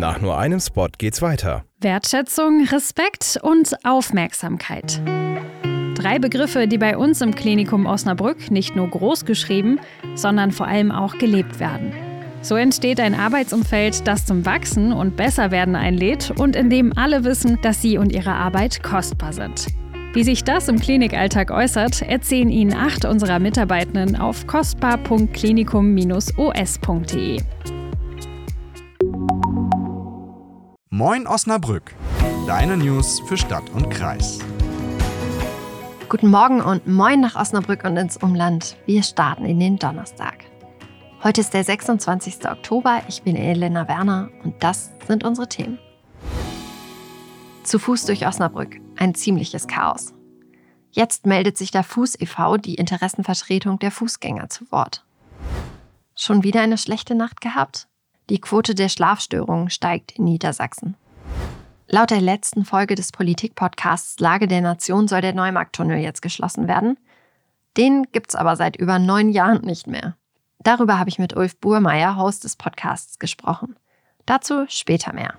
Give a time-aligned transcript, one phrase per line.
[0.00, 1.66] Nach nur einem Spot geht's weiter.
[1.78, 4.98] Wertschätzung, Respekt und Aufmerksamkeit.
[5.94, 9.78] Drei Begriffe, die bei uns im Klinikum Osnabrück nicht nur groß geschrieben,
[10.14, 11.92] sondern vor allem auch gelebt werden.
[12.40, 17.58] So entsteht ein Arbeitsumfeld, das zum Wachsen und Besserwerden einlädt und in dem alle wissen,
[17.60, 19.66] dass sie und ihre Arbeit kostbar sind.
[20.14, 27.40] Wie sich das im Klinikalltag äußert, erzählen Ihnen acht unserer Mitarbeitenden auf kostbar.klinikum-os.de.
[30.92, 31.94] Moin Osnabrück,
[32.48, 34.40] deine News für Stadt und Kreis.
[36.08, 38.76] Guten Morgen und moin nach Osnabrück und ins Umland.
[38.86, 40.46] Wir starten in den Donnerstag.
[41.22, 42.44] Heute ist der 26.
[42.50, 43.02] Oktober.
[43.06, 45.78] Ich bin Elena Werner und das sind unsere Themen.
[47.62, 48.80] Zu Fuß durch Osnabrück.
[48.96, 50.12] Ein ziemliches Chaos.
[50.90, 55.04] Jetzt meldet sich der Fuß e.V., die Interessenvertretung der Fußgänger, zu Wort.
[56.16, 57.86] Schon wieder eine schlechte Nacht gehabt?
[58.30, 60.96] Die Quote der Schlafstörungen steigt in Niedersachsen.
[61.88, 66.96] Laut der letzten Folge des Politik-Podcasts Lage der Nation soll der Neumarkttunnel jetzt geschlossen werden.
[67.76, 70.16] Den gibt's aber seit über neun Jahren nicht mehr.
[70.60, 73.74] Darüber habe ich mit Ulf Burmeier, Host des Podcasts, gesprochen.
[74.26, 75.34] Dazu später mehr.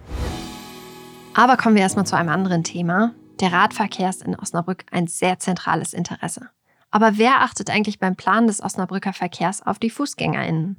[1.34, 3.14] Aber kommen wir erstmal zu einem anderen Thema.
[3.40, 6.50] Der Radverkehr ist in Osnabrück ein sehr zentrales Interesse.
[6.90, 10.76] Aber wer achtet eigentlich beim Plan des Osnabrücker Verkehrs auf die FußgängerInnen?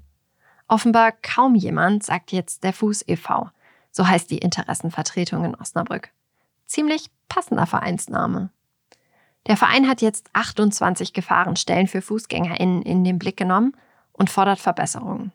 [0.72, 3.50] Offenbar kaum jemand, sagt jetzt der Fuß e.V.,
[3.90, 6.08] so heißt die Interessenvertretung in Osnabrück.
[6.64, 8.48] Ziemlich passender Vereinsname.
[9.46, 13.76] Der Verein hat jetzt 28 Gefahrenstellen für FußgängerInnen in den Blick genommen
[14.14, 15.32] und fordert Verbesserungen.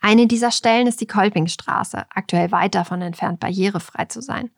[0.00, 4.50] Eine dieser Stellen ist die Kolpingstraße, aktuell weit davon entfernt, barrierefrei zu sein.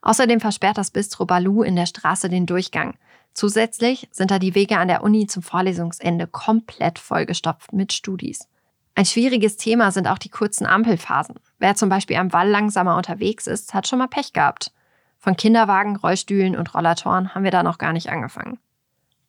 [0.00, 2.96] Außerdem versperrt das Bistro Balu in der Straße den Durchgang.
[3.34, 8.48] Zusätzlich sind da die Wege an der Uni zum Vorlesungsende komplett vollgestopft mit Studis.
[8.96, 11.36] Ein schwieriges Thema sind auch die kurzen Ampelphasen.
[11.58, 14.72] Wer zum Beispiel am Wall langsamer unterwegs ist, hat schon mal Pech gehabt.
[15.18, 18.58] Von Kinderwagen, Rollstühlen und Rollatoren haben wir da noch gar nicht angefangen.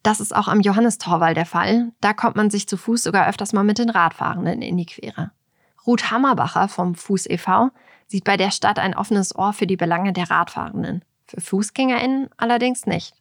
[0.03, 1.91] Das ist auch am Johannistorwall der Fall.
[1.99, 5.31] Da kommt man sich zu Fuß sogar öfters mal mit den Radfahrenden in die Quere.
[5.87, 7.71] Ruth Hammerbacher vom Fuß e.V.
[8.05, 11.03] sieht bei der Stadt ein offenes Ohr für die Belange der Radfahrenden.
[11.25, 13.15] Für FußgängerInnen allerdings nicht.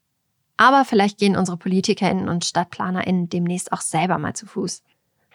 [0.59, 4.83] Aber vielleicht gehen unsere PolitikerInnen und StadtplanerInnen demnächst auch selber mal zu Fuß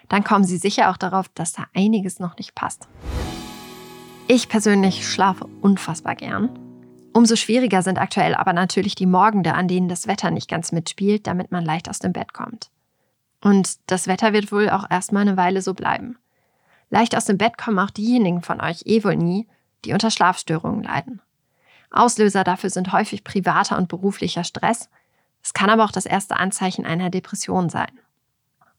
[0.10, 2.88] dann kommen Sie sicher auch darauf, dass da einiges noch nicht passt.
[4.28, 6.50] Ich persönlich schlafe unfassbar gern.
[7.14, 11.26] Umso schwieriger sind aktuell aber natürlich die Morgende, an denen das Wetter nicht ganz mitspielt,
[11.26, 12.70] damit man leicht aus dem Bett kommt.
[13.42, 16.18] Und das Wetter wird wohl auch erstmal eine Weile so bleiben.
[16.90, 19.48] Leicht aus dem Bett kommen auch diejenigen von euch eh wohl nie,
[19.86, 21.22] die unter Schlafstörungen leiden.
[21.92, 24.90] Auslöser dafür sind häufig privater und beruflicher Stress.
[25.42, 27.92] Es kann aber auch das erste Anzeichen einer Depression sein.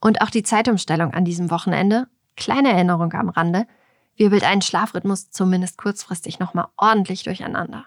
[0.01, 3.67] Und auch die Zeitumstellung an diesem Wochenende, kleine Erinnerung am Rande,
[4.17, 7.87] wirbelt einen Schlafrhythmus zumindest kurzfristig nochmal ordentlich durcheinander.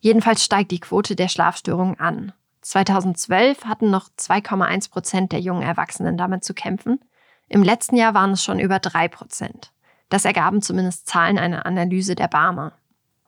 [0.00, 2.32] Jedenfalls steigt die Quote der Schlafstörungen an.
[2.62, 7.00] 2012 hatten noch 2,1 Prozent der jungen Erwachsenen damit zu kämpfen.
[7.48, 9.72] Im letzten Jahr waren es schon über 3 Prozent.
[10.08, 12.72] Das ergaben zumindest Zahlen einer Analyse der Barmer.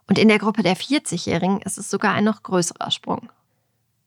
[0.06, 3.30] Und in der Gruppe der 40-Jährigen ist es sogar ein noch größerer Sprung.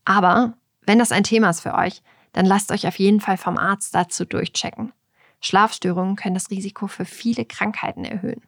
[0.03, 2.01] Aber, wenn das ein Thema ist für euch,
[2.33, 4.93] dann lasst euch auf jeden Fall vom Arzt dazu durchchecken.
[5.39, 8.41] Schlafstörungen können das Risiko für viele Krankheiten erhöhen.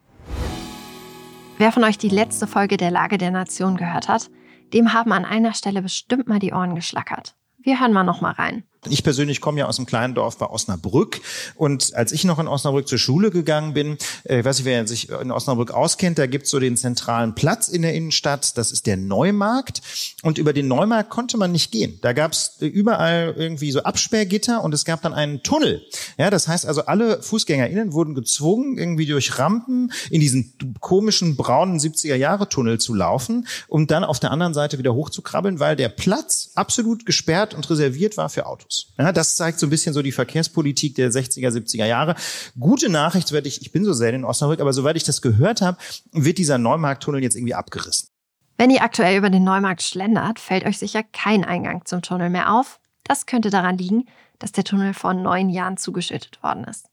[1.57, 4.29] Wer von euch die letzte Folge der Lage der Nation gehört hat,
[4.73, 7.35] dem haben an einer Stelle bestimmt mal die Ohren geschlackert.
[7.59, 8.63] Wir hören mal noch mal rein.
[8.89, 11.21] Ich persönlich komme ja aus einem kleinen Dorf bei Osnabrück
[11.55, 14.87] und als ich noch in Osnabrück zur Schule gegangen bin, äh, ich weiß nicht, wer
[14.87, 18.87] sich in Osnabrück auskennt, da gibt's so den zentralen Platz in der Innenstadt, das ist
[18.87, 19.81] der Neumarkt
[20.21, 21.99] und über den Neumarkt konnte man nicht gehen.
[22.01, 25.81] Da gab's äh, überall irgendwie so Absperrgitter und es gab dann einen Tunnel.
[26.17, 31.79] Ja, das heißt also, alle FußgängerInnen wurden gezwungen, irgendwie durch Rampen in diesen komischen braunen
[31.79, 37.05] 70er-Jahre-Tunnel zu laufen, um dann auf der anderen Seite wieder hochzukrabbeln, weil der Platz absolut
[37.05, 38.72] gesperrt und reserviert war für Autos.
[38.97, 42.15] Ja, das zeigt so ein bisschen so die Verkehrspolitik der 60er, 70er Jahre.
[42.59, 45.61] Gute Nachricht, soweit ich, ich bin so selten in Osnabrück, aber soweit ich das gehört
[45.61, 45.77] habe,
[46.11, 48.09] wird dieser Neumarkttunnel jetzt irgendwie abgerissen.
[48.57, 52.53] Wenn ihr aktuell über den Neumarkt schlendert, fällt euch sicher kein Eingang zum Tunnel mehr
[52.53, 52.79] auf.
[53.03, 54.05] Das könnte daran liegen,
[54.39, 56.87] dass der Tunnel vor neun Jahren zugeschüttet worden ist.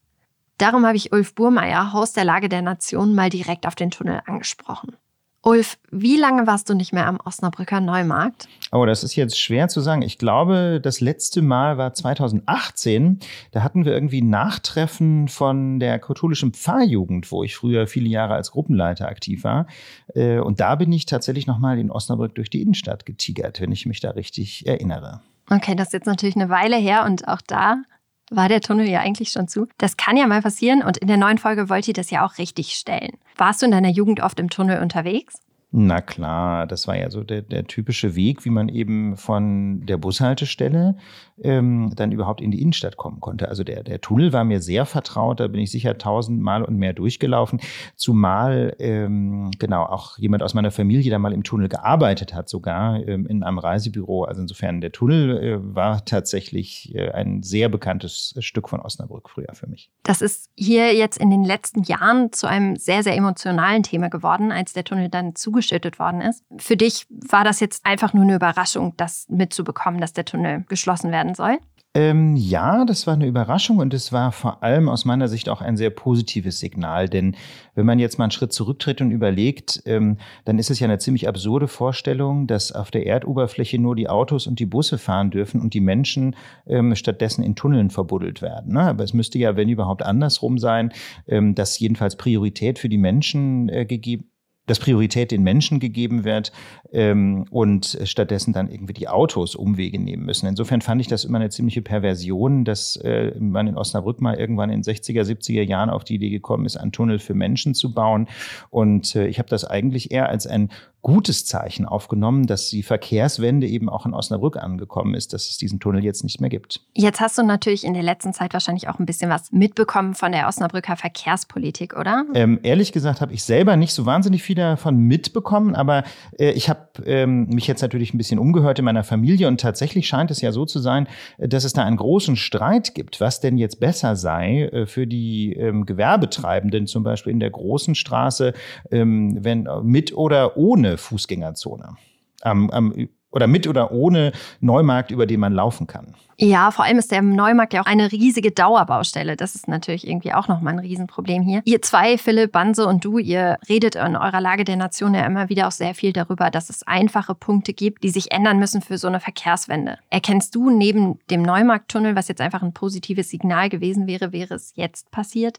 [0.59, 4.21] Darum habe ich Ulf Burmeier, Haus der Lage der Nation, mal direkt auf den Tunnel
[4.27, 4.97] angesprochen.
[5.43, 8.47] Ulf, wie lange warst du nicht mehr am Osnabrücker Neumarkt?
[8.73, 10.03] Oh, das ist jetzt schwer zu sagen.
[10.03, 13.21] Ich glaube, das letzte Mal war 2018.
[13.51, 18.51] Da hatten wir irgendwie Nachtreffen von der katholischen Pfarrjugend, wo ich früher viele Jahre als
[18.51, 19.67] Gruppenleiter aktiv war.
[20.15, 23.87] Äh, und da bin ich tatsächlich nochmal in Osnabrück durch die Innenstadt getigert, wenn ich
[23.87, 25.23] mich da richtig erinnere.
[25.49, 27.83] Okay, das ist jetzt natürlich eine Weile her und auch da
[28.31, 29.67] war der Tunnel ja eigentlich schon zu.
[29.79, 32.39] Das kann ja mal passieren und in der neuen Folge wollt ihr das ja auch
[32.39, 33.19] richtig stellen.
[33.37, 35.41] Warst du in deiner Jugend oft im Tunnel unterwegs?
[35.73, 39.99] Na klar, das war ja so der, der typische Weg, wie man eben von der
[39.99, 40.97] Bushaltestelle
[41.43, 43.49] ähm, dann überhaupt in die Innenstadt kommen konnte.
[43.49, 46.93] Also der, der Tunnel war mir sehr vertraut, da bin ich sicher tausendmal und mehr
[46.93, 47.61] durchgelaufen.
[47.95, 52.97] Zumal ähm, genau auch jemand aus meiner Familie da mal im Tunnel gearbeitet hat, sogar
[53.07, 54.25] ähm, in einem Reisebüro.
[54.25, 59.55] Also insofern der Tunnel äh, war tatsächlich äh, ein sehr bekanntes Stück von Osnabrück früher
[59.55, 59.89] für mich.
[60.03, 64.51] Das ist hier jetzt in den letzten Jahren zu einem sehr, sehr emotionalen Thema geworden,
[64.51, 66.45] als der Tunnel dann zugeschnitten zugeschüttet worden ist.
[66.59, 71.13] Für dich war das jetzt einfach nur eine Überraschung, das mitzubekommen, dass der Tunnel geschlossen
[71.13, 71.59] werden soll?
[71.93, 75.61] Ähm, ja, das war eine Überraschung und es war vor allem aus meiner Sicht auch
[75.61, 77.09] ein sehr positives Signal.
[77.09, 77.35] Denn
[77.75, 80.99] wenn man jetzt mal einen Schritt zurücktritt und überlegt, ähm, dann ist es ja eine
[80.99, 85.61] ziemlich absurde Vorstellung, dass auf der Erdoberfläche nur die Autos und die Busse fahren dürfen
[85.61, 86.37] und die Menschen
[86.69, 88.75] ähm, stattdessen in Tunneln verbuddelt werden.
[88.75, 88.83] Ne?
[88.83, 90.93] Aber es müsste ja, wenn überhaupt, andersrum sein,
[91.27, 94.31] ähm, dass jedenfalls Priorität für die Menschen äh, gegeben
[94.67, 96.53] dass Priorität den Menschen gegeben wird
[96.93, 100.47] ähm, und stattdessen dann irgendwie die Autos Umwege nehmen müssen.
[100.47, 104.71] Insofern fand ich das immer eine ziemliche Perversion, dass äh, man in Osnabrück mal irgendwann
[104.71, 108.29] in 60er, 70er Jahren auf die Idee gekommen ist, einen Tunnel für Menschen zu bauen.
[108.71, 110.71] Und äh, ich habe das eigentlich eher als ein
[111.03, 115.81] gutes Zeichen aufgenommen, dass die Verkehrswende eben auch in Osnabrück angekommen ist, dass es diesen
[115.81, 116.83] Tunnel jetzt nicht mehr gibt.
[116.95, 120.33] Jetzt hast du natürlich in der letzten Zeit wahrscheinlich auch ein bisschen was mitbekommen von
[120.33, 122.25] der Osnabrücker Verkehrspolitik, oder?
[122.35, 126.05] Ähm, ehrlich gesagt habe ich selber nicht so wahnsinnig viel davon mitbekommen, aber
[126.39, 130.07] äh, ich habe ähm, mich jetzt natürlich ein bisschen umgehört in meiner Familie und tatsächlich
[130.07, 131.09] scheint es ja so zu sein,
[131.39, 135.55] dass es da einen großen Streit gibt, was denn jetzt besser sei äh, für die
[135.55, 138.53] ähm, Gewerbetreibenden, zum Beispiel in der großen Straße,
[138.91, 141.97] ähm, wenn mit oder ohne Fußgängerzone.
[142.43, 146.15] Am, am, oder mit oder ohne Neumarkt, über den man laufen kann.
[146.37, 149.37] Ja, vor allem ist der Neumarkt ja auch eine riesige Dauerbaustelle.
[149.37, 151.61] Das ist natürlich irgendwie auch nochmal ein Riesenproblem hier.
[151.65, 155.49] Ihr zwei, Philipp, Banse und du, ihr redet in eurer Lage der Nation ja immer
[155.51, 158.97] wieder auch sehr viel darüber, dass es einfache Punkte gibt, die sich ändern müssen für
[158.97, 159.99] so eine Verkehrswende.
[160.09, 164.73] Erkennst du neben dem Neumarkttunnel, was jetzt einfach ein positives Signal gewesen wäre, wäre es
[164.77, 165.59] jetzt passiert,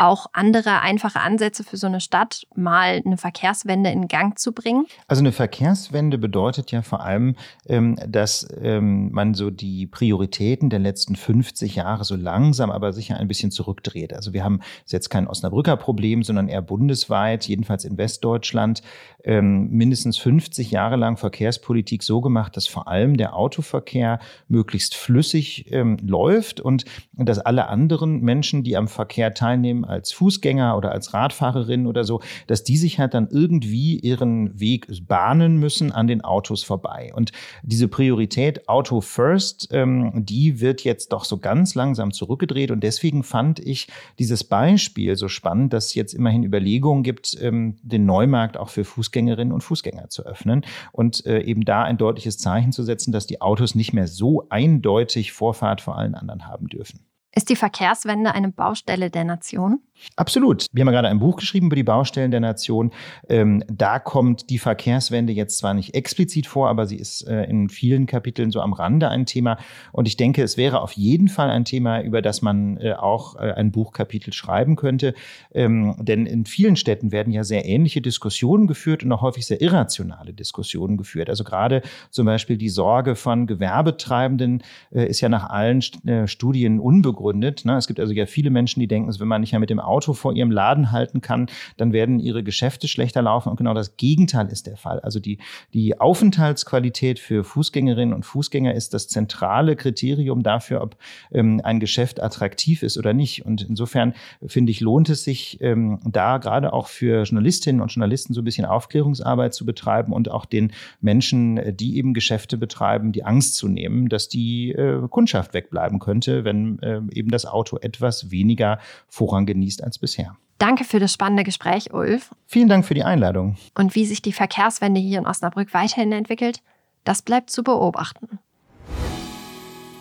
[0.00, 4.86] auch andere einfache Ansätze für so eine Stadt, mal eine Verkehrswende in Gang zu bringen?
[5.08, 7.36] Also eine Verkehrswende bedeutet ja vor allem,
[7.66, 13.18] ähm, dass ähm, man so die Prioritäten der letzten 50 Jahre so langsam, aber sicher
[13.18, 14.14] ein bisschen zurückdreht.
[14.14, 18.82] Also wir haben jetzt kein Osnabrücker Problem, sondern eher bundesweit, jedenfalls in Westdeutschland,
[19.22, 24.18] ähm, mindestens 50 Jahre lang Verkehrspolitik so gemacht, dass vor allem der Autoverkehr
[24.48, 25.70] möglichst flüssig
[26.02, 31.86] läuft und dass alle anderen Menschen, die am Verkehr teilnehmen, als Fußgänger oder als Radfahrerin
[31.86, 36.62] oder so, dass die sich halt dann irgendwie ihren Weg bahnen müssen an den Autos
[36.62, 37.12] vorbei.
[37.14, 37.32] Und
[37.62, 42.70] diese Priorität Auto First, ähm, die wird jetzt doch so ganz langsam zurückgedreht.
[42.70, 43.88] Und deswegen fand ich
[44.18, 48.84] dieses Beispiel so spannend, dass es jetzt immerhin Überlegungen gibt, ähm, den Neumarkt auch für
[48.84, 53.26] Fußgängerinnen und Fußgänger zu öffnen und äh, eben da ein deutliches Zeichen zu setzen, dass
[53.26, 57.09] die Autos nicht mehr so eindeutig Vorfahrt vor allen anderen haben dürfen.
[57.32, 59.80] Ist die Verkehrswende eine Baustelle der Nation?
[60.16, 60.66] Absolut.
[60.72, 62.90] Wir haben ja gerade ein Buch geschrieben über die Baustellen der Nation.
[63.28, 67.68] Ähm, da kommt die Verkehrswende jetzt zwar nicht explizit vor, aber sie ist äh, in
[67.68, 69.58] vielen Kapiteln so am Rande ein Thema.
[69.92, 73.36] Und ich denke, es wäre auf jeden Fall ein Thema, über das man äh, auch
[73.36, 75.14] äh, ein Buchkapitel schreiben könnte.
[75.52, 79.60] Ähm, denn in vielen Städten werden ja sehr ähnliche Diskussionen geführt und auch häufig sehr
[79.60, 81.28] irrationale Diskussionen geführt.
[81.28, 84.62] Also gerade zum Beispiel die Sorge von Gewerbetreibenden
[84.92, 87.19] äh, ist ja nach allen äh, Studien unbegründet.
[87.64, 87.76] Ne?
[87.76, 90.12] Es gibt also ja viele Menschen, die denken, wenn man nicht mehr mit dem Auto
[90.12, 93.48] vor ihrem Laden halten kann, dann werden ihre Geschäfte schlechter laufen.
[93.48, 95.00] Und genau das Gegenteil ist der Fall.
[95.00, 95.38] Also die,
[95.74, 100.96] die Aufenthaltsqualität für Fußgängerinnen und Fußgänger ist das zentrale Kriterium dafür, ob
[101.32, 103.44] ähm, ein Geschäft attraktiv ist oder nicht.
[103.44, 104.14] Und insofern
[104.46, 108.44] finde ich, lohnt es sich, ähm, da gerade auch für Journalistinnen und Journalisten so ein
[108.44, 113.68] bisschen Aufklärungsarbeit zu betreiben und auch den Menschen, die eben Geschäfte betreiben, die Angst zu
[113.68, 119.46] nehmen, dass die äh, Kundschaft wegbleiben könnte, wenn äh, eben das Auto etwas weniger Vorrang
[119.46, 120.36] genießt als bisher.
[120.58, 122.30] Danke für das spannende Gespräch, Ulf.
[122.46, 123.56] Vielen Dank für die Einladung.
[123.74, 126.62] Und wie sich die Verkehrswende hier in Osnabrück weiterhin entwickelt,
[127.04, 128.38] das bleibt zu beobachten.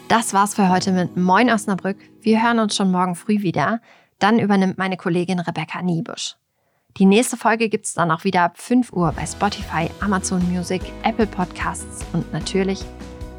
[0.10, 1.98] Das war's für heute mit Moin Osnabrück.
[2.22, 3.80] Wir hören uns schon morgen früh wieder.
[4.18, 6.36] Dann übernimmt meine Kollegin Rebecca Niebusch.
[6.98, 11.28] Die nächste Folge gibt's dann auch wieder ab 5 Uhr bei Spotify, Amazon Music, Apple
[11.28, 12.84] Podcasts und natürlich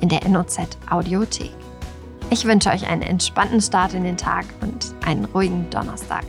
[0.00, 1.50] in der NOZ Audiothek.
[2.32, 6.24] Ich wünsche euch einen entspannten Start in den Tag und einen ruhigen Donnerstag.